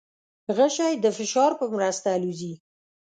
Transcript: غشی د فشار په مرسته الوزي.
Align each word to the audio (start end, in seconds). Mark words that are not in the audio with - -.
غشی 0.57 0.93
د 1.03 1.05
فشار 1.17 1.51
په 1.59 1.65
مرسته 1.75 2.07
الوزي. 2.17 2.53